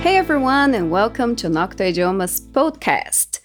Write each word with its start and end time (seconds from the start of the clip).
Hey 0.00 0.16
everyone 0.16 0.76
and 0.76 0.92
welcome 0.92 1.34
to 1.34 1.48
Nocto 1.48 1.82
Idiomas 1.82 2.38
Podcast. 2.38 3.42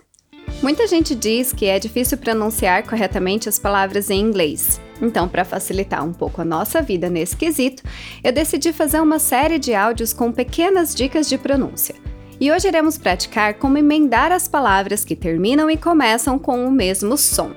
Muita 0.61 0.85
gente 0.85 1.15
diz 1.15 1.51
que 1.51 1.65
é 1.65 1.79
difícil 1.79 2.15
pronunciar 2.19 2.83
corretamente 2.83 3.49
as 3.49 3.57
palavras 3.57 4.11
em 4.11 4.21
inglês. 4.21 4.79
Então, 5.01 5.27
para 5.27 5.43
facilitar 5.43 6.05
um 6.05 6.13
pouco 6.13 6.41
a 6.43 6.45
nossa 6.45 6.79
vida 6.79 7.09
nesse 7.09 7.35
quesito, 7.35 7.81
eu 8.23 8.31
decidi 8.31 8.71
fazer 8.71 9.01
uma 9.01 9.17
série 9.17 9.57
de 9.57 9.73
áudios 9.73 10.13
com 10.13 10.31
pequenas 10.31 10.93
dicas 10.93 11.27
de 11.27 11.39
pronúncia. 11.39 11.95
E 12.39 12.51
hoje 12.51 12.67
iremos 12.67 12.99
praticar 12.99 13.55
como 13.55 13.79
emendar 13.79 14.31
as 14.31 14.47
palavras 14.47 15.03
que 15.03 15.15
terminam 15.15 15.71
e 15.71 15.75
começam 15.75 16.37
com 16.37 16.67
o 16.67 16.71
mesmo 16.71 17.17
som. 17.17 17.51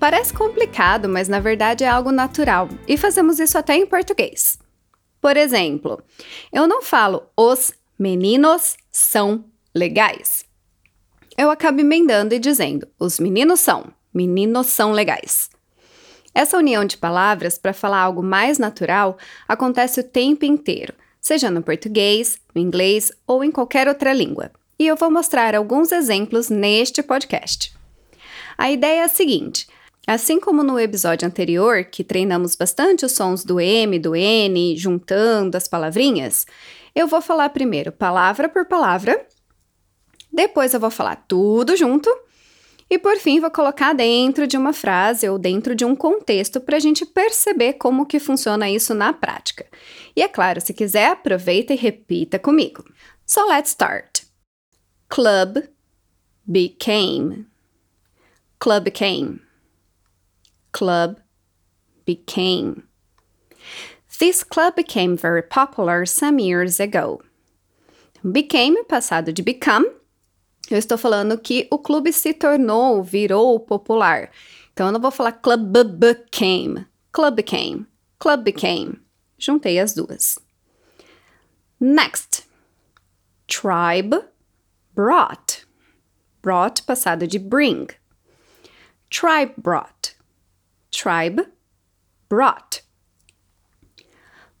Parece 0.00 0.32
complicado, 0.32 1.10
mas 1.10 1.28
na 1.28 1.40
verdade 1.40 1.84
é 1.84 1.88
algo 1.88 2.10
natural, 2.10 2.70
e 2.88 2.96
fazemos 2.96 3.38
isso 3.38 3.58
até 3.58 3.76
em 3.76 3.86
português. 3.86 4.63
Por 5.24 5.38
exemplo, 5.38 6.02
eu 6.52 6.68
não 6.68 6.82
falo 6.82 7.22
os 7.34 7.72
meninos 7.98 8.76
são 8.92 9.46
legais. 9.74 10.44
Eu 11.34 11.50
acabo 11.50 11.80
emendando 11.80 12.34
e 12.34 12.38
dizendo 12.38 12.86
os 13.00 13.18
meninos 13.18 13.60
são, 13.60 13.86
meninos 14.12 14.66
são 14.66 14.92
legais. 14.92 15.48
Essa 16.34 16.58
união 16.58 16.84
de 16.84 16.98
palavras 16.98 17.56
para 17.56 17.72
falar 17.72 18.00
algo 18.02 18.22
mais 18.22 18.58
natural 18.58 19.16
acontece 19.48 19.98
o 19.98 20.04
tempo 20.04 20.44
inteiro, 20.44 20.92
seja 21.22 21.50
no 21.50 21.62
português, 21.62 22.38
no 22.54 22.60
inglês 22.60 23.10
ou 23.26 23.42
em 23.42 23.50
qualquer 23.50 23.88
outra 23.88 24.12
língua. 24.12 24.50
E 24.78 24.86
eu 24.86 24.94
vou 24.94 25.10
mostrar 25.10 25.54
alguns 25.54 25.90
exemplos 25.90 26.50
neste 26.50 27.02
podcast. 27.02 27.74
A 28.58 28.70
ideia 28.70 29.00
é 29.00 29.04
a 29.04 29.08
seguinte: 29.08 29.68
Assim 30.06 30.38
como 30.38 30.62
no 30.62 30.78
episódio 30.78 31.26
anterior, 31.26 31.84
que 31.84 32.04
treinamos 32.04 32.54
bastante 32.54 33.06
os 33.06 33.12
sons 33.12 33.42
do 33.42 33.58
M, 33.58 33.98
do 33.98 34.14
N, 34.14 34.76
juntando 34.76 35.56
as 35.56 35.66
palavrinhas, 35.66 36.46
eu 36.94 37.06
vou 37.06 37.22
falar 37.22 37.48
primeiro 37.48 37.90
palavra 37.90 38.46
por 38.46 38.66
palavra, 38.66 39.26
depois 40.30 40.74
eu 40.74 40.80
vou 40.80 40.90
falar 40.90 41.24
tudo 41.26 41.74
junto 41.74 42.10
e 42.90 42.98
por 42.98 43.16
fim 43.16 43.40
vou 43.40 43.50
colocar 43.50 43.94
dentro 43.94 44.46
de 44.46 44.58
uma 44.58 44.74
frase 44.74 45.26
ou 45.26 45.38
dentro 45.38 45.74
de 45.74 45.86
um 45.86 45.96
contexto 45.96 46.60
para 46.60 46.76
a 46.76 46.80
gente 46.80 47.06
perceber 47.06 47.74
como 47.74 48.04
que 48.04 48.20
funciona 48.20 48.68
isso 48.68 48.92
na 48.92 49.10
prática. 49.10 49.64
E 50.14 50.22
é 50.22 50.28
claro, 50.28 50.60
se 50.60 50.74
quiser, 50.74 51.12
aproveita 51.12 51.72
e 51.72 51.76
repita 51.76 52.38
comigo. 52.38 52.84
So 53.24 53.48
let's 53.48 53.70
start. 53.70 54.24
Club 55.08 55.64
became. 56.46 57.46
Club 58.58 58.84
became 58.84 59.40
club 60.74 61.20
became. 62.04 62.82
This 64.18 64.44
club 64.44 64.74
became 64.74 65.16
very 65.16 65.42
popular 65.42 66.04
some 66.04 66.38
years 66.38 66.80
ago. 66.80 67.22
Became, 68.22 68.84
passado 68.84 69.32
de 69.32 69.42
become. 69.42 69.86
Eu 70.70 70.78
estou 70.78 70.98
falando 70.98 71.38
que 71.38 71.68
o 71.70 71.78
clube 71.78 72.12
se 72.12 72.32
tornou, 72.34 73.02
virou 73.02 73.60
popular. 73.60 74.30
Então 74.72 74.86
eu 74.86 74.92
não 74.92 75.00
vou 75.00 75.10
falar 75.10 75.32
club 75.32 75.72
became. 75.98 76.86
Club 77.12 77.36
became. 77.36 77.86
Club 78.18 78.42
became. 78.42 78.98
Juntei 79.38 79.78
as 79.78 79.94
duas. 79.94 80.38
Next. 81.78 82.44
Tribe 83.46 84.14
brought. 84.94 85.66
Brought, 86.42 86.82
passado 86.82 87.26
de 87.26 87.38
bring. 87.38 87.88
Tribe 89.10 89.52
brought 89.58 90.13
tribe 91.04 91.42
brought. 92.30 92.80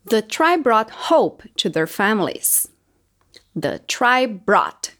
The 0.04 0.20
tribe 0.20 0.62
brought 0.62 0.90
hope 1.08 1.42
to 1.56 1.70
their 1.70 1.86
families. 1.86 2.68
The 3.56 3.78
tribe 3.88 4.44
brought. 4.44 4.90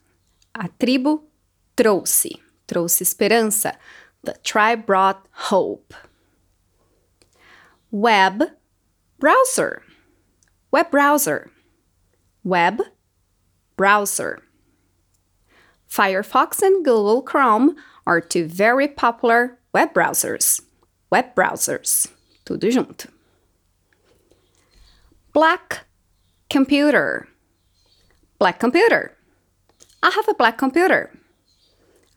A 0.54 0.70
tribo 0.80 1.24
trouxe, 1.76 2.32
trouxe 2.66 3.02
esperança. 3.02 3.76
The 4.22 4.38
tribe 4.42 4.86
brought 4.86 5.28
hope. 5.50 5.92
Web 7.90 8.44
browser. 9.18 9.82
Web 10.70 10.90
browser. 10.90 11.50
Web 12.42 12.80
browser. 13.76 14.42
Firefox 15.90 16.62
and 16.62 16.82
Google 16.82 17.20
Chrome 17.20 17.76
are 18.06 18.22
two 18.22 18.46
very 18.46 18.88
popular 18.88 19.58
web 19.74 19.92
browsers 19.92 20.62
web 21.10 21.34
browsers, 21.34 22.08
tudo 22.44 22.70
junto. 22.70 23.08
Black 25.32 25.84
computer. 26.48 27.26
Black 28.38 28.60
computer. 28.60 29.16
I 30.02 30.10
have 30.10 30.28
a 30.28 30.34
black 30.34 30.58
computer. 30.58 31.10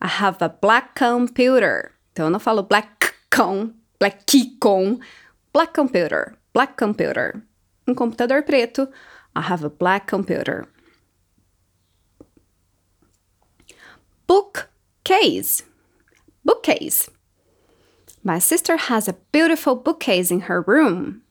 I 0.00 0.08
have 0.08 0.40
a 0.40 0.48
black 0.48 0.94
computer. 0.94 1.92
Então 2.12 2.26
eu 2.26 2.30
não 2.30 2.38
falo 2.38 2.62
black 2.62 3.14
com, 3.30 3.72
black 3.98 4.24
com, 4.60 5.00
black 5.52 5.72
computer, 5.74 6.36
black 6.52 6.76
computer. 6.76 7.42
Um 7.86 7.94
computador 7.94 8.42
preto. 8.42 8.88
I 9.34 9.40
have 9.40 9.64
a 9.64 9.70
black 9.70 10.06
computer. 10.06 10.68
Bookcase. 14.26 15.64
Bookcase. 16.44 17.08
My 18.28 18.38
sister 18.38 18.76
has 18.76 19.08
a 19.08 19.16
beautiful 19.32 19.74
bookcase 19.74 20.30
in 20.30 20.40
her 20.40 20.60
room. 20.60 21.22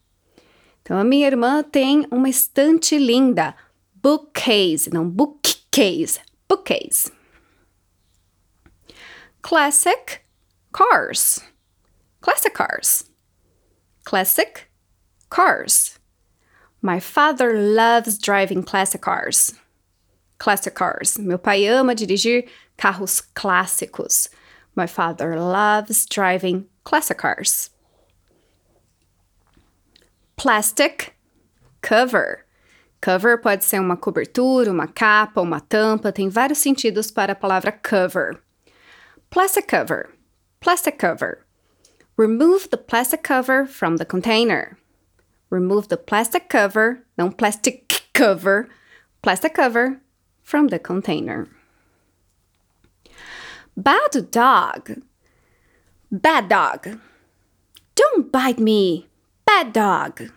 Então, 0.81 0.97
a 0.97 1.03
minha 1.03 1.27
irmã 1.27 1.61
tem 1.61 2.07
uma 2.09 2.27
estante 2.27 2.97
linda. 2.97 3.53
Bookcase, 4.01 4.89
não 4.91 5.07
bookcase. 5.07 6.19
Bookcase. 6.47 7.11
Classic 9.43 10.21
cars. 10.73 11.39
Classic 12.19 12.51
cars. 12.51 13.03
Classic 14.03 14.67
cars. 15.29 15.99
My 16.81 16.99
father 16.99 17.53
loves 17.53 18.17
driving 18.17 18.63
classic 18.63 19.03
cars. 19.03 19.53
Classic 20.39 20.73
cars. 20.73 21.15
Meu 21.19 21.37
pai 21.37 21.67
ama 21.67 21.93
dirigir 21.93 22.49
carros 22.75 23.21
clássicos. 23.35 24.29
My 24.75 24.87
father 24.87 25.39
loves 25.39 26.07
driving 26.07 26.65
classic 26.87 27.17
cars. 27.17 27.69
Plastic 30.37 31.13
cover. 31.81 32.45
Cover 33.01 33.37
pode 33.37 33.65
ser 33.65 33.81
uma 33.81 33.97
cobertura, 33.97 34.71
uma 34.71 34.87
capa, 34.87 35.41
uma 35.41 35.59
tampa, 35.59 36.13
tem 36.13 36.29
vários 36.29 36.59
sentidos 36.59 37.11
para 37.11 37.33
a 37.33 37.35
palavra 37.35 37.73
cover. 37.73 38.41
Plastic 39.29 39.67
cover. 39.67 40.09
Plastic 40.61 40.97
cover. 40.97 41.45
Remove 42.15 42.69
the 42.69 42.77
plastic 42.77 43.21
cover 43.21 43.67
from 43.67 43.97
the 43.97 44.05
container. 44.05 44.77
Remove 45.49 45.89
the 45.89 45.97
plastic 45.97 46.47
cover, 46.47 47.03
não 47.17 47.29
plastic 47.29 47.85
cover, 48.13 48.69
plastic 49.21 49.53
cover 49.53 49.99
from 50.41 50.67
the 50.67 50.79
container. 50.79 51.49
Bad 53.75 54.31
dog. 54.31 55.01
Bad 56.12 56.47
dog. 56.47 57.00
Don't 57.95 58.31
bite 58.31 58.59
me. 58.59 59.07
Bad 59.45 59.73
dog. 59.73 60.31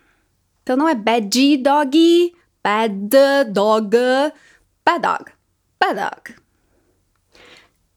Então 0.62 0.76
não 0.76 0.88
é 0.88 0.94
bad 0.94 1.30
dog, 1.62 2.32
bad 2.62 3.10
dog, 3.52 3.96
bad 4.84 5.02
dog, 5.02 5.32
bad 5.78 5.96
dog. 5.96 6.34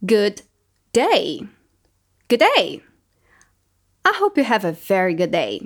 Good 0.05 0.43
day. 0.91 1.47
Good 2.27 2.39
day. 2.39 2.81
I 4.05 4.13
hope 4.19 4.37
you 4.37 4.43
have 4.43 4.65
a 4.65 4.71
very 4.71 5.13
good 5.13 5.31
day. 5.31 5.61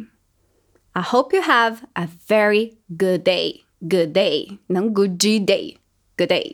I 0.95 1.01
hope 1.01 1.33
you 1.33 1.41
have 1.41 1.85
a 1.95 2.07
very 2.07 2.77
good 2.95 3.23
day. 3.23 3.63
Good 3.85 4.13
day. 4.13 4.59
Não 4.69 4.91
good 4.91 5.17
day. 5.17 5.77
Good 6.17 6.29
day. 6.29 6.53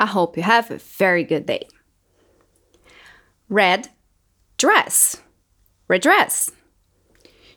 I 0.00 0.06
hope 0.06 0.36
you 0.36 0.42
have 0.42 0.70
a 0.70 0.78
very 0.78 1.22
good 1.22 1.46
day. 1.46 1.68
Red 3.48 3.88
dress. 4.62 5.16
Red 5.88 6.02
dress. 6.02 6.48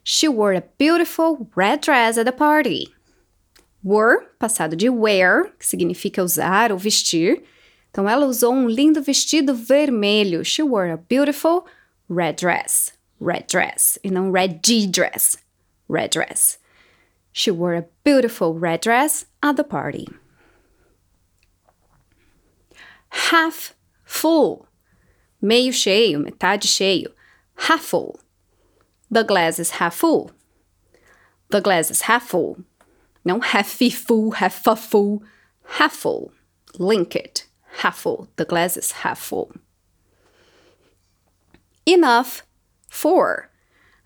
She 0.04 0.28
wore 0.28 0.54
a 0.54 0.64
beautiful 0.80 1.48
red 1.56 1.82
dress 1.82 2.18
at 2.18 2.26
the 2.26 2.32
party. 2.32 2.88
Wore, 3.84 4.26
passado 4.40 4.76
de 4.76 4.90
wear, 4.90 5.52
que 5.60 5.68
significa 5.68 6.24
usar 6.24 6.72
ou 6.72 6.80
vestir. 6.80 7.44
Então 7.92 8.10
ela 8.10 8.26
usou 8.26 8.52
um 8.52 8.68
lindo 8.68 9.04
vestido 9.04 9.54
vermelho. 9.54 10.44
She 10.44 10.64
wore 10.64 10.92
a 10.92 10.98
beautiful 10.98 11.68
red 12.10 12.38
dress. 12.38 12.92
Red 13.20 13.46
dress. 13.48 14.00
E 14.04 14.10
não 14.10 14.32
red 14.32 14.60
dress. 14.90 15.38
Red 15.88 16.10
dress. 16.10 16.58
She 17.32 17.52
wore 17.52 17.76
a 17.76 17.86
beautiful 18.04 18.58
red 18.58 18.82
dress 18.82 19.28
at 19.44 19.58
the 19.58 19.64
party. 19.64 20.08
Half 23.30 23.76
full 24.04 24.66
meio 25.42 25.72
cheio, 25.72 26.20
metade 26.20 26.68
cheio. 26.68 27.12
Half 27.56 27.82
full. 27.82 28.20
The 29.10 29.24
glass 29.24 29.60
is 29.60 29.72
half 29.72 29.96
full. 29.96 30.32
The 31.50 31.62
glass 31.62 31.90
is 31.90 32.02
half 32.02 32.28
full. 32.30 32.58
Não 33.24 33.40
half 33.40 33.68
full, 33.68 34.32
half 34.32 34.64
full, 34.90 35.24
half 35.64 35.94
full. 35.94 36.32
Link 36.78 37.16
it. 37.16 37.48
Half 37.82 38.00
full. 38.00 38.28
The 38.36 38.46
glass 38.46 38.78
is 38.78 38.92
half 39.04 39.20
full. 39.20 39.52
Enough 41.86 42.44
for. 42.88 43.50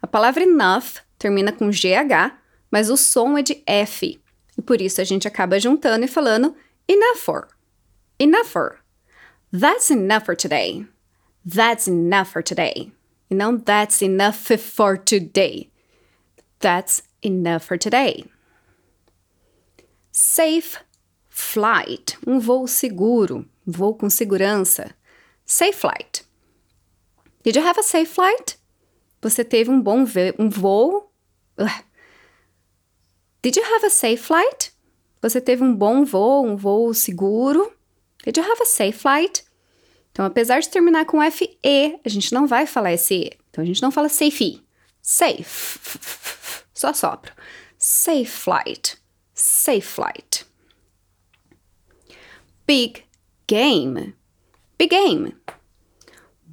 A 0.01 0.07
palavra 0.07 0.43
enough 0.43 1.01
termina 1.17 1.51
com 1.51 1.69
GH, 1.69 2.33
mas 2.71 2.89
o 2.89 2.97
som 2.97 3.37
é 3.37 3.41
de 3.41 3.63
F. 3.65 4.19
E 4.57 4.61
por 4.61 4.81
isso 4.81 5.01
a 5.01 5.03
gente 5.03 5.27
acaba 5.27 5.59
juntando 5.59 6.05
e 6.05 6.07
falando 6.07 6.55
enough 6.87 7.17
for. 7.17 7.47
Enough 8.19 8.47
for. 8.47 8.79
That's 9.51 9.89
enough 9.89 10.25
for 10.25 10.35
today. 10.35 10.85
That's 11.55 11.87
enough 11.87 12.31
for 12.31 12.43
today. 12.43 12.91
E 13.27 13.33
não 13.33 13.57
that's 13.57 14.03
enough 14.03 14.37
for 14.59 14.97
today. 14.97 15.71
That's 16.59 17.01
enough 17.23 17.65
for 17.65 17.77
today. 17.77 18.25
Safe 20.11 20.77
flight, 21.27 22.17
um 22.27 22.39
voo 22.39 22.67
seguro, 22.67 23.47
voo 23.65 23.95
com 23.95 24.09
segurança. 24.09 24.93
Safe 25.43 25.75
flight. 25.75 26.23
Did 27.43 27.55
you 27.55 27.63
have 27.63 27.79
a 27.79 27.83
safe 27.83 28.13
flight? 28.13 28.57
Você 29.19 29.43
teve 29.43 29.71
um 29.71 29.81
bom 29.81 30.05
um 30.37 30.49
voo? 30.49 31.09
Did 33.41 33.55
you 33.55 33.63
have 33.63 33.85
a 33.85 33.89
safe 33.89 34.21
flight? 34.21 34.71
Você 35.19 35.41
teve 35.41 35.63
um 35.63 35.75
bom 35.75 36.05
voo, 36.05 36.45
um 36.45 36.55
voo 36.55 36.93
seguro? 36.93 37.73
Did 38.23 38.37
you 38.37 38.43
have 38.43 38.61
a 38.61 38.65
safe 38.65 38.99
flight? 38.99 39.48
Então, 40.19 40.27
apesar 40.27 40.59
de 40.59 40.67
terminar 40.67 41.05
com 41.05 41.21
FE, 41.31 41.57
a 42.03 42.09
gente 42.09 42.33
não 42.33 42.45
vai 42.45 42.67
falar 42.67 42.97
SE. 42.97 43.31
Então, 43.49 43.63
a 43.63 43.65
gente 43.65 43.81
não 43.81 43.89
fala 43.89 44.09
safe. 44.09 44.61
Safe. 45.01 45.79
Só 46.73 46.91
sopro. 46.91 47.31
Safe 47.77 48.25
flight. 48.25 48.97
Safe 49.33 49.79
flight. 49.81 50.45
Big 52.67 53.05
game. 53.47 54.13
Big 54.77 54.89
game. 54.93 55.37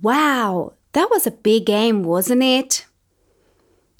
Wow, 0.00 0.74
that 0.92 1.10
was 1.10 1.26
a 1.26 1.32
big 1.32 1.64
game, 1.64 2.06
wasn't 2.06 2.44
it? 2.44 2.86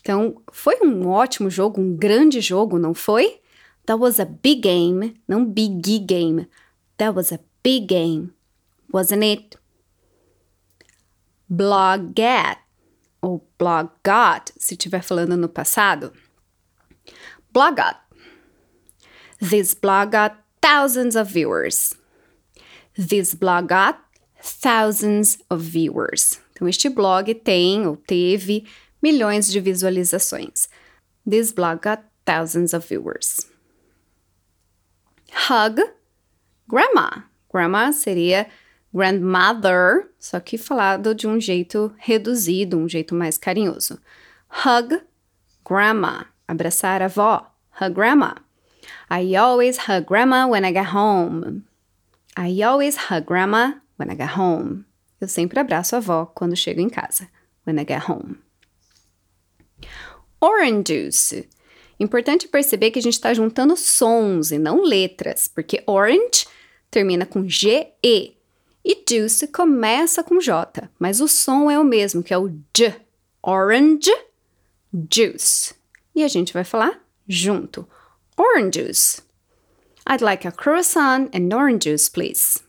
Então, 0.01 0.41
foi 0.53 0.79
um 0.81 1.09
ótimo 1.09 1.51
jogo, 1.51 1.81
um 1.81 1.97
grande 1.97 2.41
jogo, 2.41 2.79
não 2.79 2.95
foi? 2.95 3.41
That 3.85 4.01
was 4.01 4.21
a 4.21 4.27
big 4.27 4.61
game, 4.61 5.21
não 5.27 5.45
big 5.45 5.99
game. 6.07 6.47
That 6.99 7.17
was 7.17 7.33
a 7.33 7.41
big 7.65 7.87
game, 7.87 8.31
wasn't 8.93 9.25
it? 9.25 9.56
Blogat 11.49 12.59
ou 13.23 13.47
blogot, 13.59 14.53
se 14.59 14.75
estiver 14.75 15.03
falando 15.03 15.37
no 15.37 15.49
passado. 15.49 16.13
Blogot. 17.53 17.97
This 19.41 19.75
blog 19.75 20.13
got 20.13 20.37
thousands 20.61 21.17
of 21.17 21.31
viewers. 21.31 21.95
This 22.97 23.35
blog 23.35 23.69
got 23.69 23.99
thousands 24.41 25.39
of 25.51 25.61
viewers. 25.61 26.41
Então, 26.53 26.69
este 26.69 26.89
blog 26.89 27.35
tem 27.35 27.87
ou 27.87 27.97
teve 27.97 28.67
milhões 29.03 29.51
de 29.51 29.61
visualizações. 29.61 30.69
This 31.29 31.53
blog 31.53 31.83
got 31.83 32.03
thousands 32.25 32.73
of 32.73 32.87
viewers. 32.89 33.47
Hug 35.49 35.83
grandma. 36.69 37.25
Grandma 37.53 37.93
seria 37.93 38.49
grandmother, 38.97 40.09
só 40.19 40.41
que 40.41 40.57
falado 40.57 41.15
de 41.15 41.27
um 41.27 41.39
jeito 41.39 41.93
reduzido, 41.99 42.79
um 42.79 42.89
jeito 42.89 43.15
mais 43.15 43.37
carinhoso. 43.37 44.01
Hug 44.51 45.03
grandma. 45.69 46.27
Abraçar 46.49 47.03
a 47.03 47.05
avó. 47.05 47.55
Hug 47.79 47.93
grandma. 47.93 48.37
I 49.11 49.37
always 49.37 49.79
hug 49.79 50.07
grandma 50.07 50.47
when 50.47 50.65
I 50.65 50.73
get 50.73 50.95
home. 50.95 51.65
I 52.39 52.63
always 52.63 52.97
hug 53.11 53.27
grandma 53.27 53.75
when 53.99 54.11
I 54.11 54.17
get 54.17 54.39
home. 54.39 54.87
Eu 55.21 55.29
sempre 55.29 55.61
abraço 55.61 55.95
a 55.95 55.99
avó 55.99 56.27
quando 56.35 56.57
chego 56.57 56.81
em 56.81 56.89
casa. 56.89 57.29
When 57.67 57.79
I 57.79 57.85
get 57.87 58.09
home. 58.09 58.39
Orange 60.41 60.85
juice. 60.89 61.49
Importante 62.01 62.49
perceber 62.49 62.91
que 62.91 62.99
a 62.99 63.03
gente 63.03 63.15
está 63.15 63.35
juntando 63.35 63.77
sons 63.77 64.53
e 64.53 64.59
não 64.59 64.83
letras, 64.83 65.49
porque 65.49 65.83
orange 65.87 66.47
termina 66.91 67.27
com 67.27 67.49
G-E 67.49 68.36
e 68.89 69.05
juice 69.09 69.49
começa 69.49 70.23
com 70.23 70.39
J, 70.39 70.89
mas 70.97 71.21
o 71.21 71.27
som 71.27 71.69
é 71.69 71.77
o 71.77 71.83
mesmo, 71.83 72.23
que 72.23 72.33
é 72.33 72.39
o 72.39 72.57
J. 72.73 72.95
Orange 73.43 74.13
juice. 75.13 75.75
E 76.15 76.23
a 76.23 76.29
gente 76.29 76.53
vai 76.53 76.63
falar 76.63 77.01
junto. 77.27 77.89
Orange 78.37 78.79
juice. 78.79 79.23
I'd 80.09 80.23
like 80.23 80.47
a 80.47 80.53
croissant 80.53 81.35
and 81.35 81.53
orange 81.53 81.89
juice, 81.89 82.09
please. 82.09 82.63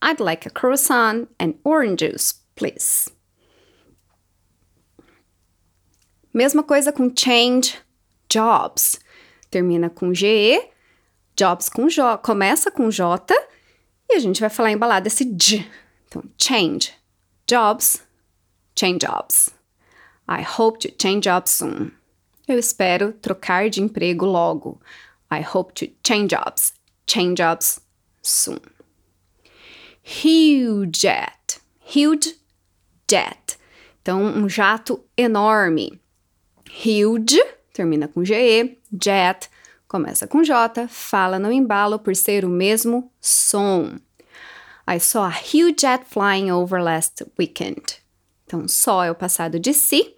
I'd 0.00 0.20
like 0.20 0.46
a 0.46 0.50
croissant 0.50 1.28
and 1.40 1.54
orange 1.64 2.04
juice, 2.04 2.34
please. 2.54 3.10
Mesma 6.32 6.62
coisa 6.62 6.92
com 6.92 7.12
change, 7.12 7.76
jobs. 8.28 9.00
Termina 9.50 9.90
com 9.90 10.14
GE, 10.14 10.60
jobs 11.36 11.68
com 11.68 11.88
J, 11.88 12.16
começa 12.18 12.70
com 12.70 12.88
J 12.90 13.49
e 14.10 14.16
a 14.16 14.18
gente 14.18 14.40
vai 14.40 14.50
falar 14.50 14.72
embalado 14.72 15.06
esse 15.06 15.24
J. 15.24 15.66
Então, 16.06 16.24
change, 16.36 16.92
jobs, 17.48 18.02
change 18.76 18.98
jobs. 18.98 19.50
I 20.28 20.42
hope 20.42 20.78
to 20.80 20.94
change 21.00 21.28
jobs 21.28 21.50
soon. 21.52 21.92
Eu 22.48 22.58
espero 22.58 23.12
trocar 23.12 23.70
de 23.70 23.80
emprego 23.80 24.26
logo. 24.26 24.80
I 25.30 25.40
hope 25.40 25.72
to 25.74 25.92
change 26.04 26.34
jobs, 26.34 26.72
change 27.06 27.40
jobs 27.40 27.80
soon. 28.22 28.60
Huge 30.02 31.00
jet, 31.00 31.60
huge 31.80 32.36
jet. 33.08 33.56
Então, 34.02 34.20
um 34.22 34.48
jato 34.48 35.04
enorme. 35.16 36.00
Huge, 36.68 37.40
termina 37.72 38.08
com 38.08 38.24
GE, 38.24 38.78
jet, 39.00 39.48
começa 39.90 40.26
com 40.26 40.42
J, 40.42 40.86
fala 40.86 41.36
no 41.38 41.50
embalo 41.50 41.98
por 41.98 42.14
ser 42.14 42.44
o 42.44 42.48
mesmo 42.48 43.10
som. 43.20 43.98
I 44.86 45.00
saw 45.00 45.24
a 45.24 45.30
huge 45.30 45.80
jet 45.80 46.04
flying 46.04 46.50
over 46.50 46.80
last 46.80 47.24
weekend. 47.38 48.00
Então, 48.46 48.68
só 48.68 49.02
é 49.02 49.10
o 49.10 49.14
passado 49.14 49.58
de 49.58 49.74
si. 49.74 50.14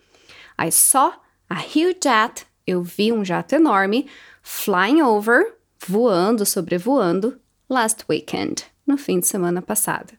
I 0.58 0.70
saw 0.70 1.14
a 1.48 1.56
huge 1.56 2.00
jet, 2.04 2.46
eu 2.66 2.82
vi 2.82 3.10
um 3.12 3.24
jato 3.24 3.54
enorme, 3.54 4.08
flying 4.42 5.00
over, 5.00 5.56
voando, 5.86 6.44
sobrevoando, 6.44 7.40
last 7.68 8.04
weekend, 8.08 8.64
no 8.86 8.98
fim 8.98 9.20
de 9.20 9.26
semana 9.26 9.62
passado. 9.62 10.12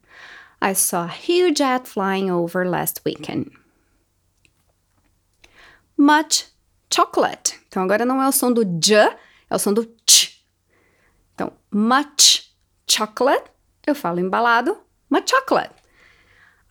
I 0.60 0.74
saw 0.74 1.04
a 1.04 1.14
huge 1.14 1.60
jet 1.60 1.88
flying 1.88 2.32
over 2.32 2.68
last 2.68 3.02
weekend 3.06 3.52
much 5.98 6.48
chocolate. 6.94 7.60
Então 7.68 7.84
agora 7.84 8.06
não 8.06 8.22
é 8.22 8.28
o 8.28 8.32
som 8.32 8.52
do 8.52 8.64
j, 8.64 9.16
é 9.50 9.56
o 9.56 9.60
som 9.60 9.74
do 9.74 9.84
ch. 10.08 10.44
Então, 11.34 11.52
much 11.72 12.54
chocolate, 12.90 13.50
eu 13.86 13.96
falo 13.96 14.20
embalado, 14.20 14.78
much 15.10 15.30
chocolate. 15.30 15.74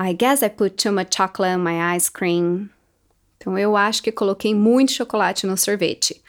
I 0.00 0.14
guess 0.14 0.42
I 0.42 0.48
put 0.48 0.76
too 0.76 0.92
much 0.92 1.14
chocolate 1.14 1.54
on 1.54 1.62
my 1.62 1.96
ice 1.96 2.10
cream. 2.10 2.70
Então 3.36 3.58
eu 3.58 3.76
acho 3.76 4.02
que 4.02 4.12
coloquei 4.12 4.54
muito 4.54 4.92
chocolate 4.92 5.46
no 5.46 5.56
sorvete. 5.56 6.22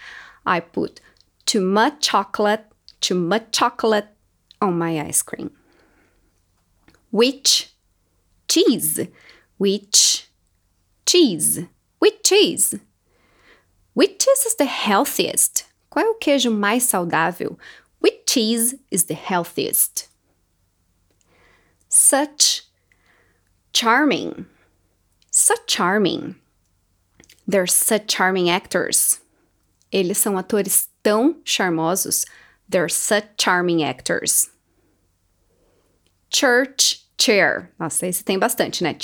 I 0.46 0.62
put 0.62 1.02
too 1.46 1.62
much 1.62 2.08
chocolate, 2.10 2.66
too 3.00 3.16
much 3.16 3.56
chocolate 3.56 4.08
on 4.62 4.74
my 4.74 5.00
ice 5.00 5.24
cream. 5.24 5.52
Which 7.12 7.74
cheese? 8.48 9.08
Which 9.60 10.28
cheese? 11.06 11.68
Which 12.00 12.24
cheese? 12.24 12.80
Which 13.96 14.18
cheese 14.20 14.46
is 14.46 14.56
the 14.56 14.66
healthiest? 14.66 15.66
Qual 15.94 16.04
é 16.04 16.10
o 16.10 16.16
queijo 16.16 16.50
mais 16.50 16.82
saudável? 16.86 17.56
Which 18.02 18.24
cheese 18.28 18.80
is 18.90 19.04
the 19.04 19.14
healthiest? 19.14 20.10
Such 21.88 22.64
charming. 23.76 24.48
Such 25.30 25.68
charming. 25.68 26.34
They're 27.48 27.68
such 27.68 28.12
charming 28.12 28.50
actors. 28.50 29.22
Eles 29.92 30.18
são 30.18 30.36
atores 30.36 30.88
tão 31.04 31.40
charmosos. 31.46 32.26
They're 32.68 32.90
such 32.90 33.28
charming 33.38 33.84
actors. 33.84 34.50
Church 36.32 37.06
chair. 37.20 37.70
Nossa, 37.80 38.08
esse 38.08 38.24
tem 38.24 38.40
bastante, 38.40 38.84
né? 38.84 38.96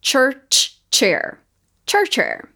Church 0.00 0.80
chair. 0.90 1.40
Church 1.86 2.14
chair. 2.14 2.53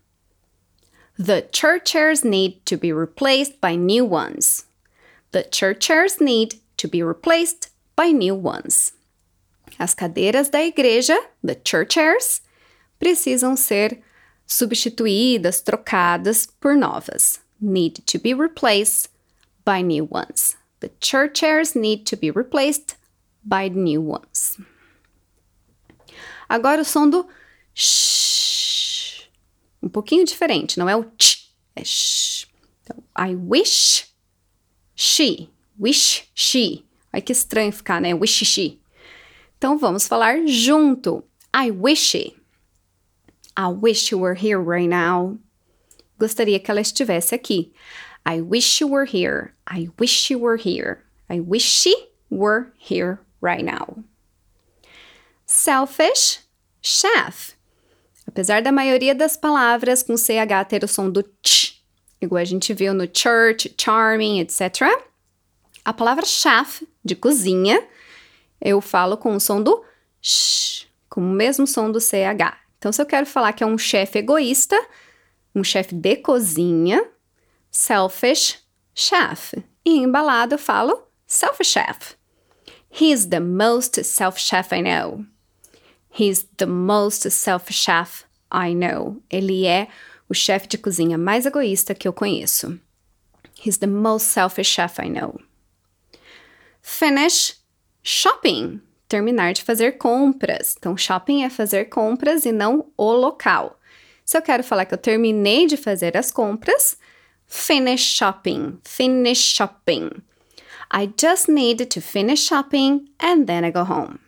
The 1.19 1.49
church 1.51 1.91
chairs 1.91 2.25
need 2.25 2.65
to 2.67 2.77
be 2.77 2.93
replaced 2.93 3.61
by 3.61 3.75
new 3.75 4.05
ones. 4.05 4.67
The 5.33 5.43
church 5.43 5.81
chairs 5.81 6.21
need 6.21 6.61
to 6.77 6.87
be 6.87 7.03
replaced 7.03 7.71
by 7.97 8.13
new 8.13 8.37
ones. 8.37 8.93
As 9.81 9.95
cadeiras 9.95 10.51
da 10.51 10.71
igreja, 10.71 11.19
the 11.43 11.57
church 11.57 11.91
chairs, 11.91 12.41
precisam 13.01 13.59
ser 13.59 13.99
substituídas, 14.47 15.63
trocadas 15.65 16.49
por 16.61 16.75
novas. 16.75 17.41
need 17.61 17.97
to 18.07 18.19
be 18.19 18.35
replaced 18.35 19.09
by 19.65 19.83
new 19.83 20.05
ones. 20.05 20.57
The 20.81 20.91
church 21.01 21.41
chairs 21.41 21.75
need 21.75 22.07
to 22.07 22.17
be 22.17 22.31
replaced 22.31 22.97
by 23.45 23.69
new 23.69 24.01
ones. 24.01 24.57
Agora 26.49 26.81
o 26.81 26.83
som 26.85 27.11
do 27.11 27.29
sh. 27.75 28.58
Um 29.83 29.89
pouquinho 29.89 30.25
diferente, 30.25 30.79
não 30.79 30.89
é 30.89 30.97
o 30.97 31.05
ch, 31.19 31.51
é 31.75 31.85
sh. 31.85 32.47
Então, 32.83 33.03
I 33.17 33.35
wish 33.35 34.07
she. 34.95 35.51
Wish 35.79 36.25
she. 36.35 36.85
Ai 37.13 37.23
que 37.23 37.33
estranho 37.33 37.73
ficar, 37.73 38.01
né? 38.01 38.15
Wish 38.15 38.45
she. 38.45 38.81
Então 39.57 39.79
vamos 39.79 40.07
falar 40.07 40.47
junto. 40.47 41.25
I 41.55 41.71
wish. 41.71 42.15
I 43.57 43.69
wish 43.69 44.13
you 44.13 44.21
were 44.21 44.35
here 44.35 44.61
right 44.61 44.89
now. 44.89 45.39
Gostaria 46.19 46.59
que 46.59 46.71
ela 46.71 46.81
estivesse 46.81 47.35
aqui. 47.35 47.73
I 48.25 48.41
wish 48.41 48.81
you 48.81 48.89
were 48.89 49.05
here. 49.05 49.55
I 49.67 49.89
wish 49.99 50.31
you 50.31 50.39
were 50.39 50.57
here. 50.57 51.05
I 51.31 51.41
wish 51.41 51.65
she 51.65 51.95
were 52.31 52.73
here 52.77 53.21
right 53.41 53.65
now. 53.65 54.05
Selfish, 55.47 56.41
chef. 56.81 57.58
Apesar 58.29 58.61
da 58.61 58.71
maioria 58.71 59.15
das 59.15 59.39
palavras 59.39 60.03
com 60.03 60.15
CH 60.15 60.69
ter 60.69 60.85
o 60.85 60.89
som 60.89 61.09
do 61.09 61.25
ch, 61.43 61.83
igual 62.21 62.43
a 62.43 62.45
gente 62.45 62.75
viu 62.75 62.93
no 62.93 63.05
church, 63.05 63.75
charming, 63.81 64.41
etc., 64.41 64.83
a 65.83 65.95
palavra 65.95 66.27
chef, 66.27 66.87
de 67.03 67.17
cozinha, 67.17 67.83
eu 68.61 68.83
falo 68.83 69.17
com 69.17 69.35
o 69.35 69.41
som 69.41 69.63
do 69.63 69.83
sh, 70.21 70.87
com 71.09 71.23
o 71.23 71.25
mesmo 71.31 71.67
som 71.67 71.91
do 71.91 71.99
CH. 71.99 72.59
Então, 72.77 72.93
se 72.93 73.01
eu 73.01 73.07
quero 73.07 73.25
falar 73.25 73.55
que 73.55 73.65
é 73.65 73.67
um 73.67 73.79
chefe 73.79 74.19
egoísta, 74.19 74.77
um 75.55 75.65
chefe 75.65 75.95
de 75.95 76.17
cozinha, 76.17 77.03
selfish 77.71 78.59
chef. 78.95 79.55
E 79.87 79.97
embalado 79.97 80.55
eu 80.55 80.59
falo 80.59 81.03
selfish 81.27 81.71
chef. 81.71 82.15
He's 82.91 83.25
the 83.25 83.41
most 83.41 84.05
selfish 84.05 84.47
chef 84.47 84.75
I 84.75 84.83
know. 84.83 85.25
He's 86.19 86.49
the 86.57 86.67
most 86.67 87.31
selfish 87.31 87.79
chef 87.79 88.25
I 88.51 88.75
know. 88.75 89.23
Ele 89.31 89.67
é 89.67 89.87
o 90.29 90.35
chefe 90.35 90.67
de 90.67 90.77
cozinha 90.77 91.17
mais 91.17 91.47
egoísta 91.47 91.95
que 91.95 92.09
eu 92.09 92.13
conheço. 92.13 92.81
He's 93.65 93.79
the 93.79 93.87
most 93.87 94.27
selfish 94.27 94.69
chef 94.69 95.01
I 95.01 95.09
know. 95.09 95.41
Finish 96.83 97.57
shopping. 98.03 98.81
Terminar 99.09 99.53
de 99.53 99.63
fazer 99.63 99.93
compras. 99.93 100.75
Então, 100.77 100.97
shopping 100.97 101.45
é 101.45 101.51
fazer 101.51 101.85
compras 101.85 102.45
e 102.45 102.51
não 102.51 102.91
o 102.97 103.13
local. 103.13 103.79
Se 104.25 104.37
eu 104.37 104.43
quero 104.43 104.65
falar 104.65 104.87
que 104.87 104.95
eu 104.95 104.99
terminei 104.99 105.67
de 105.67 105.77
fazer 105.77 106.17
as 106.17 106.33
compras, 106.33 106.99
finish 107.47 108.03
shopping, 108.03 108.79
finish 108.85 109.39
shopping. 109.39 110.11
I 110.93 111.09
just 111.19 111.49
need 111.49 111.87
to 111.87 112.01
finish 112.01 112.45
shopping 112.45 113.09
and 113.21 113.45
then 113.47 113.65
I 113.65 113.71
go 113.71 113.85
home. 113.85 114.19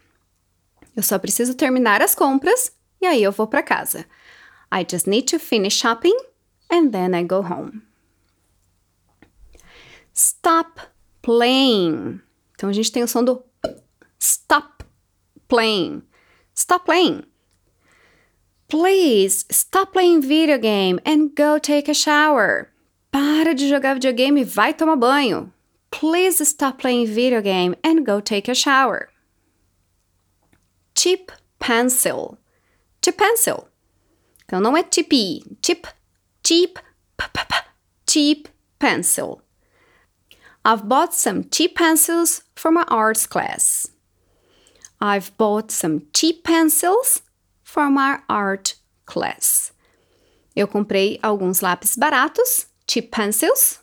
Eu 0.96 1.02
só 1.02 1.18
preciso 1.18 1.54
terminar 1.54 2.02
as 2.02 2.14
compras 2.14 2.72
e 3.00 3.06
aí 3.06 3.22
eu 3.22 3.32
vou 3.32 3.46
para 3.46 3.62
casa. 3.62 4.06
I 4.72 4.86
just 4.88 5.06
need 5.06 5.26
to 5.30 5.38
finish 5.38 5.76
shopping 5.76 6.16
and 6.70 6.90
then 6.90 7.14
I 7.14 7.24
go 7.24 7.42
home. 7.42 7.82
Stop 10.14 10.80
playing. 11.22 12.20
Então 12.54 12.68
a 12.68 12.72
gente 12.72 12.92
tem 12.92 13.02
o 13.02 13.08
som 13.08 13.24
do 13.24 13.42
stop 14.20 14.84
playing. 15.48 16.02
Stop 16.54 16.84
playing. 16.84 17.24
Please 18.68 19.46
stop 19.50 19.92
playing 19.92 20.20
video 20.20 20.58
game 20.58 21.00
and 21.04 21.30
go 21.34 21.58
take 21.58 21.90
a 21.90 21.94
shower. 21.94 22.68
Para 23.10 23.54
de 23.54 23.68
jogar 23.68 23.94
videogame 23.94 24.42
e 24.42 24.44
vai 24.44 24.72
tomar 24.72 24.96
banho. 24.96 25.52
Please 25.90 26.40
stop 26.44 26.78
playing 26.78 27.06
video 27.06 27.42
game 27.42 27.74
and 27.82 28.04
go 28.04 28.20
take 28.20 28.48
a 28.48 28.54
shower. 28.54 29.08
Cheap 31.00 31.32
pencil. 31.58 32.36
Cheap 33.02 33.16
pencil. 33.16 33.68
Então 34.44 34.60
não 34.60 34.76
é 34.76 34.82
cheap, 34.82 35.08
cheap, 35.64 35.88
cheap, 36.44 36.74
p 37.16 37.24
-p 37.24 37.46
-p, 37.46 37.64
cheap 38.06 38.48
pencil. 38.78 39.40
I've 40.62 40.86
bought 40.86 41.14
some 41.14 41.44
cheap 41.50 41.74
pencils 41.74 42.42
for 42.54 42.70
my 42.70 42.84
arts 42.88 43.26
class. 43.26 43.86
I've 45.00 45.34
bought 45.38 45.72
some 45.72 46.02
cheap 46.12 46.42
pencils 46.44 47.22
for 47.64 47.88
my 47.88 48.18
art 48.28 48.76
class. 49.06 49.72
Eu 50.54 50.68
comprei 50.68 51.18
alguns 51.22 51.62
lápis 51.62 51.96
baratos, 51.96 52.66
cheap 52.86 53.10
pencils, 53.10 53.78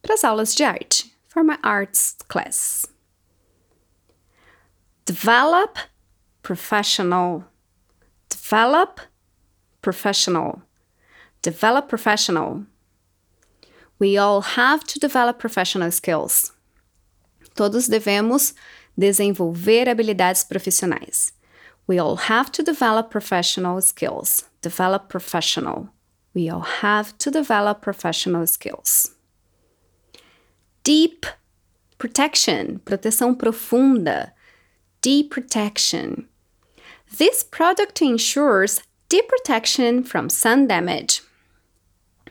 para 0.00 0.14
as 0.14 0.22
aulas 0.22 0.54
de 0.54 0.62
arte, 0.62 1.12
for 1.26 1.42
my 1.42 1.58
arts 1.64 2.14
class. 2.28 2.86
Develop 5.04 5.76
professional. 6.42 7.44
Develop 8.28 9.00
professional. 9.80 10.62
Develop 11.42 11.88
professional. 11.88 12.66
We 13.98 14.18
all 14.18 14.40
have 14.40 14.84
to 14.84 14.98
develop 14.98 15.38
professional 15.38 15.90
skills. 15.92 16.52
Todos 17.54 17.88
devemos 17.88 18.54
desenvolver 18.98 19.86
habilidades 19.86 20.44
profissionais. 20.44 21.32
We 21.86 21.98
all 21.98 22.16
have 22.16 22.50
to 22.52 22.62
develop 22.62 23.10
professional 23.10 23.80
skills. 23.80 24.44
Develop 24.60 25.08
professional. 25.08 25.88
We 26.34 26.48
all 26.48 26.60
have 26.80 27.16
to 27.18 27.30
develop 27.30 27.82
professional 27.82 28.46
skills. 28.46 29.14
Deep 30.84 31.26
protection, 31.98 32.80
proteção 32.84 33.36
profunda. 33.36 34.32
Deep 35.00 35.30
protection. 35.30 36.28
This 37.18 37.42
product 37.42 38.00
ensures 38.00 38.80
deep 39.08 39.28
protection 39.28 40.02
from 40.02 40.30
sun 40.30 40.66
damage. 40.66 41.22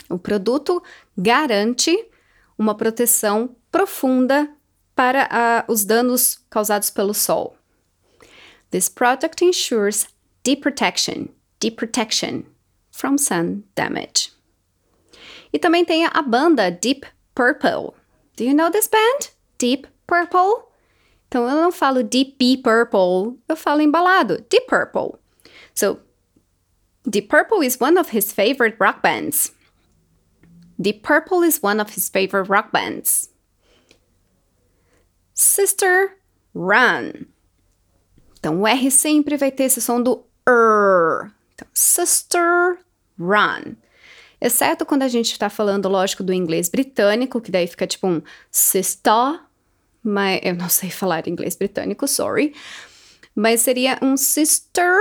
O 0.09 0.17
produto 0.17 0.81
garante 1.15 1.95
uma 2.57 2.75
proteção 2.75 3.55
profunda 3.71 4.49
para 4.95 5.65
uh, 5.67 5.71
os 5.71 5.85
danos 5.85 6.39
causados 6.49 6.89
pelo 6.89 7.13
sol. 7.13 7.55
This 8.71 8.89
product 8.89 9.43
ensures 9.43 10.07
deep 10.43 10.61
protection, 10.61 11.29
deep 11.59 11.77
protection 11.77 12.45
from 12.91 13.17
sun 13.17 13.63
damage. 13.75 14.31
E 15.53 15.59
também 15.59 15.85
tem 15.85 16.05
a 16.05 16.21
banda 16.21 16.71
Deep 16.71 17.05
Purple. 17.35 17.93
Do 18.35 18.43
you 18.43 18.53
know 18.53 18.71
this 18.71 18.87
band? 18.87 19.31
Deep 19.57 19.87
Purple? 20.07 20.70
Então 21.31 21.47
eu 21.47 21.55
não 21.55 21.71
falo 21.71 22.03
Deep 22.03 22.57
Purple, 22.57 23.39
eu 23.47 23.55
falo 23.55 23.79
embalado, 23.79 24.45
Deep 24.49 24.67
Purple. 24.67 25.17
So, 25.73 25.97
Deep 27.07 27.29
Purple 27.29 27.65
is 27.65 27.77
one 27.79 27.97
of 27.97 28.13
his 28.13 28.33
favorite 28.33 28.75
rock 28.77 28.99
bands. 29.01 29.53
Deep 30.77 30.99
Purple 31.01 31.47
is 31.47 31.57
one 31.63 31.79
of 31.79 31.97
his 31.97 32.09
favorite 32.09 32.49
rock 32.49 32.69
bands. 32.73 33.29
Sister 35.33 36.17
Run. 36.53 37.27
Então, 38.37 38.59
o 38.59 38.67
R 38.67 38.91
sempre 38.91 39.37
vai 39.37 39.51
ter 39.51 39.63
esse 39.63 39.81
som 39.81 40.03
do 40.03 40.25
R. 40.45 41.31
Então, 41.53 41.67
sister, 41.73 42.77
run. 43.17 43.77
Exceto 44.41 44.85
quando 44.85 45.03
a 45.03 45.07
gente 45.07 45.31
está 45.31 45.49
falando, 45.49 45.87
lógico, 45.87 46.23
do 46.23 46.33
inglês 46.33 46.67
britânico, 46.67 47.39
que 47.39 47.51
daí 47.51 47.67
fica 47.67 47.87
tipo 47.87 48.05
um 48.07 48.21
sister, 48.49 49.39
mas 50.03 50.39
eu 50.43 50.55
não 50.55 50.69
sei 50.69 50.89
falar 50.89 51.27
inglês 51.27 51.55
britânico, 51.55 52.07
sorry. 52.07 52.53
Mas 53.35 53.61
seria 53.61 53.97
um 54.01 54.17
sister, 54.17 54.99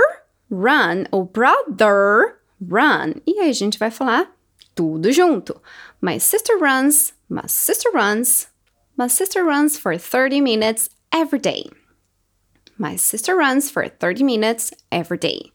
run, 0.49 1.05
ou 1.11 1.25
brother, 1.25 2.37
run. 2.61 3.13
E 3.25 3.39
aí 3.39 3.49
a 3.49 3.53
gente 3.53 3.77
vai 3.77 3.91
falar 3.91 4.31
tudo 4.75 5.11
junto. 5.11 5.61
My 6.01 6.19
sister 6.19 6.57
runs, 6.57 7.13
my 7.29 7.47
sister 7.47 7.91
runs, 7.93 8.47
my 8.97 9.09
sister 9.09 9.43
runs 9.43 9.77
for 9.77 9.97
30 9.97 10.41
minutes 10.41 10.89
every 11.11 11.39
day. 11.39 11.69
My 12.77 12.95
sister 12.95 13.35
runs 13.35 13.69
for 13.69 13.87
30 13.87 14.23
minutes 14.23 14.71
every 14.91 15.17
day. 15.17 15.51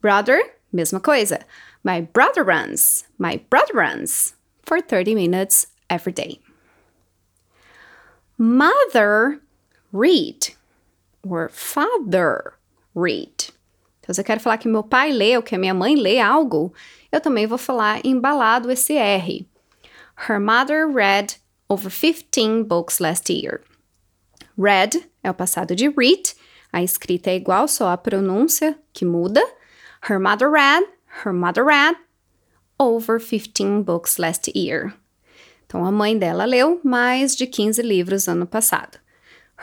Brother, 0.00 0.40
mesma 0.72 1.00
coisa. 1.00 1.40
My 1.82 2.00
brother 2.00 2.44
runs. 2.44 3.04
My 3.18 3.40
brother 3.50 3.74
runs 3.74 4.34
for 4.62 4.80
30 4.80 5.14
minutes 5.14 5.66
every 5.90 6.12
day. 6.12 6.40
Mother, 8.38 9.40
read. 9.92 10.54
Or 11.26 11.48
father, 11.48 12.54
read. 12.94 13.50
Então, 14.00 14.14
se 14.14 14.20
eu 14.20 14.24
quero 14.24 14.40
falar 14.40 14.58
que 14.58 14.68
meu 14.68 14.82
pai 14.82 15.10
lê 15.10 15.36
ou 15.36 15.42
que 15.42 15.54
a 15.54 15.58
minha 15.58 15.74
mãe 15.74 15.96
lê 15.96 16.20
algo, 16.20 16.72
eu 17.10 17.20
também 17.20 17.46
vou 17.46 17.58
falar 17.58 18.04
embalado 18.04 18.70
esse 18.70 18.94
R. 18.94 19.48
Her 20.28 20.38
mother 20.38 20.88
read 20.88 21.36
over 21.68 21.90
15 21.90 22.64
books 22.64 22.98
last 23.00 23.32
year. 23.32 23.62
Read 24.56 25.08
é 25.22 25.30
o 25.30 25.34
passado 25.34 25.74
de 25.74 25.88
read, 25.88 26.34
a 26.72 26.82
escrita 26.82 27.30
é 27.30 27.36
igual, 27.36 27.66
só 27.66 27.88
a 27.88 27.96
pronúncia 27.96 28.78
que 28.92 29.04
muda. 29.04 29.42
Her 30.08 30.20
mother 30.20 30.50
read, 30.50 30.86
her 31.24 31.32
mother 31.32 31.64
read 31.64 31.96
over 32.78 33.18
15 33.18 33.82
books 33.82 34.18
last 34.18 34.50
year. 34.54 34.94
Então, 35.66 35.84
a 35.84 35.90
mãe 35.90 36.16
dela 36.16 36.44
leu 36.44 36.80
mais 36.84 37.34
de 37.34 37.46
15 37.46 37.82
livros 37.82 38.28
ano 38.28 38.46
passado. 38.46 38.98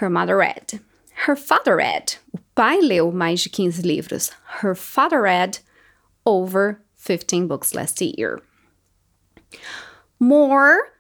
Her 0.02 0.10
mother 0.10 0.38
read. 0.38 0.82
Her 1.28 1.36
father 1.38 1.78
read. 1.78 2.18
O 2.34 2.40
pai 2.54 2.82
leu 2.82 3.12
mais 3.12 3.42
de 3.42 3.50
15 3.50 3.82
livros. 3.82 4.32
Her 4.62 4.76
father 4.76 5.22
read 5.22 5.60
over 6.26 6.82
15 6.98 7.48
books 7.48 7.74
last 7.74 8.02
year. 8.02 8.42
More 10.20 10.92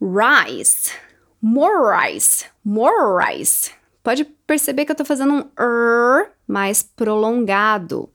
rice. 0.00 0.92
More 1.40 1.86
rice. 1.86 2.46
More 2.64 3.14
rice. 3.14 3.70
Pode 4.02 4.24
perceber 4.46 4.84
que 4.84 4.92
eu 4.92 4.96
tô 4.96 5.04
fazendo 5.04 5.32
um 5.32 5.50
er 5.58 6.32
mais 6.46 6.82
prolongado. 6.82 8.10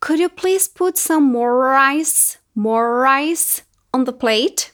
Could 0.00 0.20
you 0.20 0.30
please 0.30 0.68
put 0.68 0.98
some 0.98 1.26
more 1.26 1.58
rice? 1.58 2.38
More 2.54 3.00
rice 3.00 3.62
on 3.92 4.04
the 4.04 4.12
plate? 4.12 4.72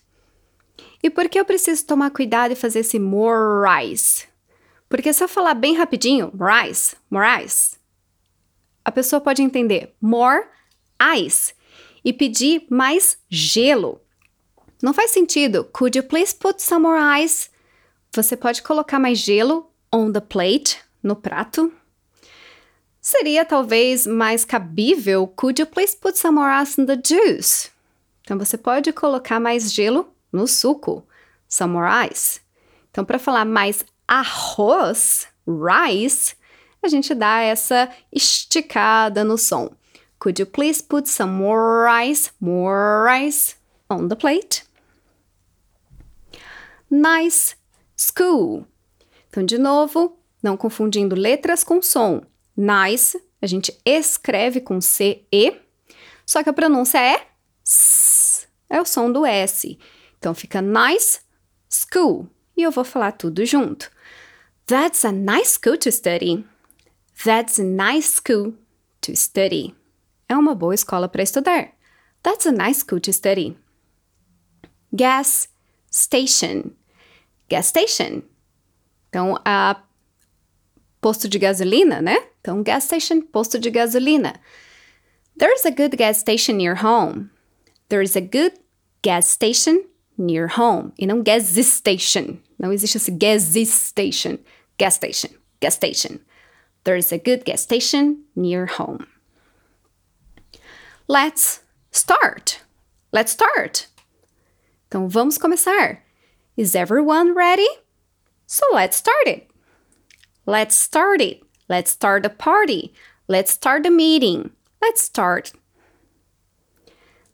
E 1.06 1.10
por 1.10 1.28
que 1.28 1.38
eu 1.38 1.44
preciso 1.44 1.86
tomar 1.86 2.10
cuidado 2.10 2.50
e 2.50 2.56
fazer 2.56 2.80
esse 2.80 2.98
more 2.98 3.64
rice? 3.64 4.26
Porque 4.88 5.12
se 5.12 5.22
eu 5.22 5.28
falar 5.28 5.54
bem 5.54 5.76
rapidinho, 5.76 6.32
rice, 6.32 6.96
more 7.08 7.24
a 8.84 8.90
pessoa 8.90 9.20
pode 9.20 9.40
entender 9.40 9.94
more 10.00 10.48
ice 11.16 11.54
e 12.04 12.12
pedir 12.12 12.66
mais 12.68 13.16
gelo. 13.30 14.00
Não 14.82 14.92
faz 14.92 15.12
sentido. 15.12 15.62
Could 15.72 15.96
you 15.96 16.02
please 16.02 16.34
put 16.34 16.60
some 16.60 16.82
more 16.82 16.98
ice? 17.22 17.50
Você 18.12 18.36
pode 18.36 18.60
colocar 18.62 18.98
mais 18.98 19.20
gelo 19.20 19.70
on 19.94 20.10
the 20.10 20.20
plate, 20.20 20.76
no 21.04 21.14
prato. 21.14 21.72
Seria 23.00 23.44
talvez 23.44 24.08
mais 24.08 24.44
cabível. 24.44 25.28
Could 25.36 25.62
you 25.62 25.68
please 25.68 25.96
put 25.96 26.18
some 26.18 26.34
more 26.34 26.50
ice 26.60 26.80
in 26.80 26.86
the 26.86 27.00
juice? 27.00 27.70
Então 28.22 28.36
você 28.36 28.58
pode 28.58 28.92
colocar 28.92 29.38
mais 29.38 29.72
gelo 29.72 30.15
no 30.32 30.46
suco. 30.46 31.06
Some 31.48 31.74
more 31.74 32.08
ice. 32.10 32.40
Então, 32.90 33.04
para 33.04 33.18
falar 33.18 33.44
mais 33.44 33.84
arroz, 34.06 35.28
rice, 35.46 36.34
a 36.82 36.88
gente 36.88 37.14
dá 37.14 37.40
essa 37.40 37.90
esticada 38.12 39.24
no 39.24 39.36
som. 39.36 39.70
Could 40.18 40.40
you 40.40 40.46
please 40.46 40.82
put 40.82 41.08
some 41.08 41.32
more 41.32 41.84
rice, 41.84 42.30
more 42.40 43.04
rice 43.06 43.56
on 43.90 44.08
the 44.08 44.16
plate? 44.16 44.64
Nice 46.90 47.54
school. 47.96 48.66
Então, 49.28 49.44
de 49.44 49.58
novo, 49.58 50.18
não 50.42 50.56
confundindo 50.56 51.14
letras 51.14 51.62
com 51.62 51.82
som. 51.82 52.22
Nice, 52.56 53.20
a 53.42 53.46
gente 53.46 53.76
escreve 53.84 54.60
com 54.60 54.80
C-E, 54.80 55.60
só 56.24 56.42
que 56.42 56.48
a 56.48 56.52
pronúncia 56.52 56.98
é 56.98 57.26
S, 57.64 58.46
é 58.70 58.80
o 58.80 58.86
som 58.86 59.10
do 59.12 59.26
S. 59.26 59.78
Então, 60.18 60.34
fica 60.34 60.60
nice 60.60 61.20
school. 61.68 62.28
E 62.56 62.62
eu 62.62 62.70
vou 62.70 62.84
falar 62.84 63.12
tudo 63.12 63.44
junto. 63.44 63.90
That's 64.66 65.04
a 65.04 65.12
nice 65.12 65.52
school 65.52 65.76
to 65.78 65.92
study. 65.92 66.44
That's 67.24 67.58
a 67.58 67.64
nice 67.64 68.16
school 68.16 68.54
to 69.02 69.14
study. 69.16 69.74
É 70.28 70.36
uma 70.36 70.54
boa 70.54 70.74
escola 70.74 71.08
para 71.08 71.22
estudar. 71.22 71.72
That's 72.22 72.46
a 72.46 72.52
nice 72.52 72.80
school 72.80 73.00
to 73.00 73.12
study. 73.12 73.56
Gas 74.92 75.48
station. 75.90 76.72
Gas 77.48 77.66
station. 77.66 78.22
Então, 79.08 79.40
a 79.44 79.82
posto 81.00 81.28
de 81.28 81.38
gasolina, 81.38 82.02
né? 82.02 82.18
Então, 82.40 82.62
gas 82.62 82.84
station, 82.84 83.20
posto 83.20 83.58
de 83.58 83.70
gasolina. 83.70 84.34
There's 85.38 85.64
a 85.64 85.70
good 85.70 85.96
gas 85.96 86.18
station 86.18 86.56
near 86.56 86.74
home. 86.82 87.30
There's 87.88 88.16
a 88.16 88.20
good 88.20 88.58
gas 89.02 89.26
station 89.26 89.84
near 90.18 90.48
home. 90.48 90.92
E 90.98 91.06
não 91.06 91.22
gas 91.22 91.56
station. 91.56 92.38
Não 92.58 92.72
existe 92.72 92.96
esse 92.96 93.10
gas 93.10 93.42
station. 93.66 94.38
Gas 94.78 94.94
station. 94.94 95.30
Gas 95.60 95.74
station. 95.74 96.20
There's 96.84 97.12
a 97.12 97.18
good 97.18 97.44
gas 97.44 97.62
station 97.62 98.24
near 98.34 98.66
home. 98.66 99.06
Let's 101.08 101.60
start. 101.92 102.60
Let's 103.12 103.32
start. 103.32 103.88
Então 104.88 105.08
vamos 105.08 105.38
começar. 105.38 106.02
Is 106.56 106.74
everyone 106.74 107.34
ready? 107.34 107.68
So 108.46 108.64
let's 108.72 108.96
start 108.96 109.26
it. 109.26 109.50
Let's 110.46 110.74
start 110.74 111.20
it. 111.20 111.42
Let's 111.68 111.90
start 111.90 112.22
the 112.22 112.30
party. 112.30 112.94
Let's 113.28 113.52
start 113.52 113.82
the 113.82 113.90
meeting. 113.90 114.50
Let's 114.80 115.02
start. 115.02 115.52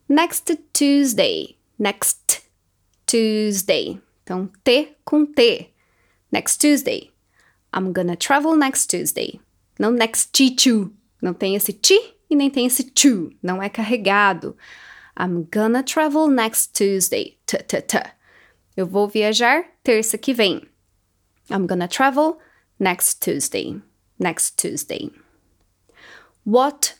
Next 0.09 0.51
Tuesday. 0.73 1.57
Next 1.79 2.22
Tuesday. 3.13 4.01
Então, 4.23 4.51
T 4.65 4.97
com 5.05 5.27
T. 5.27 5.71
Next 6.33 6.59
Tuesday. 6.59 7.13
I'm 7.77 7.93
gonna 7.93 8.17
travel 8.17 8.57
next 8.57 8.89
Tuesday. 8.89 9.39
Não 9.79 9.91
next 9.91 10.31
to. 10.33 10.91
Não 11.21 11.35
tem 11.35 11.55
esse 11.55 11.75
ti 11.75 12.15
e 12.31 12.35
nem 12.35 12.49
tem 12.49 12.65
esse 12.65 12.85
to, 12.85 13.31
não 13.43 13.63
é 13.63 13.69
carregado. 13.69 14.57
I'm 15.15 15.47
gonna 15.55 15.83
travel 15.83 16.27
next 16.27 16.73
Tuesday. 16.73 17.39
T 17.45 17.59
-t 17.59 17.83
-t. 17.83 18.13
Eu 18.75 18.87
vou 18.87 19.07
viajar 19.07 19.63
terça 19.85 20.17
que 20.17 20.33
vem. 20.33 20.63
I'm 21.51 21.67
gonna 21.67 21.89
travel 21.89 22.39
next 22.79 23.21
Tuesday. 23.21 23.79
Next 24.19 24.57
Tuesday. 24.57 25.11
What 26.47 26.95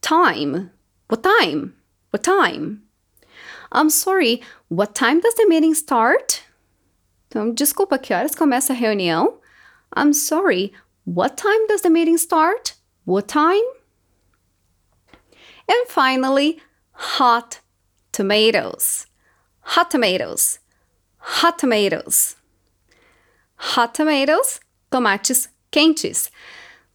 time? 0.00 0.70
What 1.10 1.22
time? 1.22 1.74
What 2.10 2.24
time? 2.24 2.89
I'm 3.72 3.90
sorry, 3.90 4.42
what 4.68 4.94
time 4.94 5.20
does 5.20 5.34
the 5.34 5.46
meeting 5.48 5.74
start? 5.74 6.42
Então, 7.28 7.54
desculpa, 7.54 7.98
que 7.98 8.14
horas 8.14 8.34
começa 8.34 8.70
a 8.70 8.76
reunião? 8.76 9.38
I'm 9.94 10.12
sorry, 10.12 10.72
what 11.04 11.36
time 11.36 11.66
does 11.68 11.82
the 11.82 11.90
meeting 11.90 12.18
start? 12.18 12.74
What 13.04 13.28
time? 13.28 13.62
And 15.68 15.88
finally, 15.88 16.60
hot 16.92 17.60
tomatoes. 18.12 19.06
Hot 19.60 19.90
tomatoes. 19.90 20.58
Hot 21.18 21.58
tomatoes. 21.58 22.36
Hot 23.56 23.94
tomatoes, 23.94 24.58
tomates 24.90 25.48
quentes. 25.70 26.30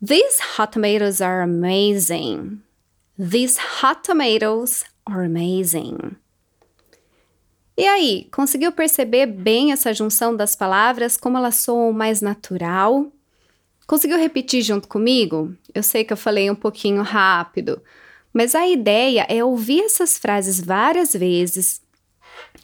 These 0.02 0.40
hot 0.40 0.74
tomatoes 0.74 1.22
are 1.22 1.42
amazing. 1.42 2.64
These 3.18 3.58
hot 3.58 4.04
tomatoes 4.04 4.84
are 5.08 5.24
amazing. 5.24 6.18
E 7.78 7.86
aí, 7.86 8.30
conseguiu 8.32 8.72
perceber 8.72 9.26
bem 9.26 9.74
essa 9.74 9.94
junção 9.94 10.34
das 10.34 10.56
palavras, 10.56 11.18
como 11.18 11.38
elas 11.38 11.56
soam 11.56 11.92
mais 11.92 12.22
natural? 12.22 13.12
Conseguiu 13.86 14.18
repetir 14.18 14.62
junto 14.62 14.88
comigo? 14.88 15.54
Eu 15.74 15.84
sei 15.84 16.06
que 16.06 16.14
eu 16.14 16.18
falei 16.18 16.50
um 16.50 16.56
pouquinho 16.56 17.02
rápido, 17.02 17.82
mas 18.34 18.56
a 18.56 18.66
ideia 18.66 19.26
é 19.28 19.44
ouvir 19.44 19.82
essas 19.82 20.18
frases 20.18 20.60
várias 20.60 21.14
vezes, 21.14 21.82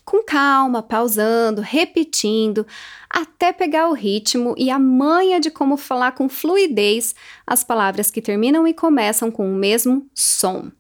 com 0.06 0.24
calma, 0.24 0.82
pausando, 0.82 1.62
repetindo, 1.62 2.66
até 3.10 3.52
pegar 3.52 3.90
o 3.90 3.94
ritmo 3.94 4.56
e 4.58 4.70
a 4.70 4.80
manha 4.80 5.42
de 5.42 5.52
como 5.52 5.76
falar 5.76 6.14
com 6.14 6.30
fluidez 6.30 7.14
as 7.46 7.64
palavras 7.66 8.10
que 8.10 8.22
terminam 8.22 8.66
e 8.66 8.74
começam 8.74 9.30
com 9.30 9.52
o 9.52 9.56
mesmo 9.56 10.10
som. 10.16 10.72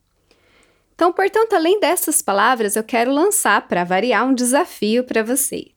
Então, 0.93 1.11
portanto, 1.11 1.53
além 1.53 1.79
dessas 1.79 2.21
palavras, 2.21 2.75
eu 2.75 2.83
quero 2.83 3.11
lançar, 3.11 3.67
para 3.67 3.83
variar, 3.83 4.27
um 4.27 4.33
desafio 4.33 5.03
para 5.03 5.23
você. 5.23 5.71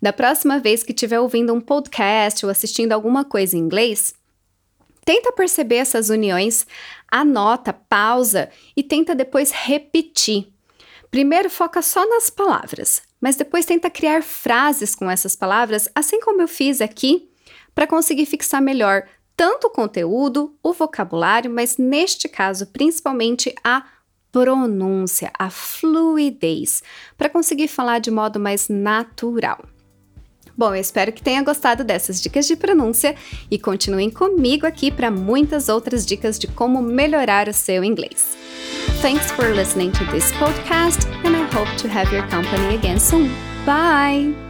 Da 0.00 0.12
próxima 0.12 0.58
vez 0.58 0.82
que 0.82 0.92
estiver 0.92 1.18
ouvindo 1.18 1.54
um 1.54 1.60
podcast 1.60 2.44
ou 2.44 2.50
assistindo 2.50 2.92
alguma 2.92 3.24
coisa 3.24 3.56
em 3.56 3.60
inglês, 3.60 4.14
Tenta 5.06 5.30
perceber 5.30 5.76
essas 5.76 6.10
uniões, 6.10 6.66
anota, 7.08 7.72
pausa 7.72 8.50
e 8.76 8.82
tenta 8.82 9.14
depois 9.14 9.52
repetir. 9.52 10.52
Primeiro 11.12 11.48
foca 11.48 11.80
só 11.80 12.04
nas 12.08 12.28
palavras, 12.28 13.00
mas 13.20 13.36
depois 13.36 13.64
tenta 13.64 13.88
criar 13.88 14.24
frases 14.24 14.96
com 14.96 15.08
essas 15.08 15.36
palavras, 15.36 15.88
assim 15.94 16.18
como 16.20 16.42
eu 16.42 16.48
fiz 16.48 16.80
aqui, 16.80 17.30
para 17.72 17.86
conseguir 17.86 18.26
fixar 18.26 18.60
melhor 18.60 19.06
tanto 19.36 19.68
o 19.68 19.70
conteúdo, 19.70 20.58
o 20.60 20.72
vocabulário, 20.72 21.52
mas 21.52 21.76
neste 21.76 22.28
caso 22.28 22.66
principalmente 22.66 23.54
a 23.62 23.86
pronúncia, 24.36 25.30
a 25.38 25.48
fluidez, 25.48 26.82
para 27.16 27.30
conseguir 27.30 27.68
falar 27.68 28.00
de 28.00 28.10
modo 28.10 28.38
mais 28.38 28.68
natural. 28.68 29.64
Bom, 30.54 30.74
eu 30.74 30.80
espero 30.80 31.10
que 31.10 31.22
tenha 31.22 31.42
gostado 31.42 31.82
dessas 31.82 32.20
dicas 32.20 32.46
de 32.46 32.54
pronúncia 32.54 33.14
e 33.50 33.58
continuem 33.58 34.10
comigo 34.10 34.66
aqui 34.66 34.90
para 34.90 35.10
muitas 35.10 35.70
outras 35.70 36.04
dicas 36.04 36.38
de 36.38 36.48
como 36.48 36.82
melhorar 36.82 37.48
o 37.48 37.54
seu 37.54 37.82
inglês. 37.82 38.36
Thanks 39.00 39.30
for 39.30 39.54
listening 39.54 39.90
to 39.92 40.04
this 40.12 40.30
podcast 40.32 41.06
and 41.24 41.34
I 41.34 41.44
hope 41.56 41.74
to 41.78 41.88
have 41.88 42.14
your 42.14 42.26
company 42.28 42.74
again 42.74 43.00
soon. 43.00 43.30
Bye! 43.64 44.45